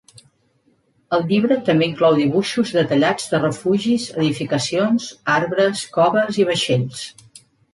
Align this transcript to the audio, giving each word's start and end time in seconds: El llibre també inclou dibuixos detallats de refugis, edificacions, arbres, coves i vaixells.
El 1.17 1.25
llibre 1.31 1.57
també 1.67 1.87
inclou 1.89 2.17
dibuixos 2.21 2.71
detallats 2.79 3.29
de 3.33 3.41
refugis, 3.43 4.09
edificacions, 4.23 5.11
arbres, 5.37 5.85
coves 5.99 6.41
i 6.43 6.49
vaixells. 6.53 7.07